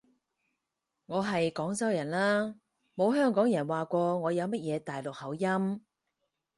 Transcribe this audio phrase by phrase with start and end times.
[1.05, 2.55] 我係廣州人啦，
[2.95, 5.85] 冇香港人話過我有乜嘢大陸口音